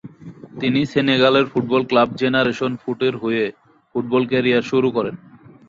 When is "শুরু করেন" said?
4.71-5.15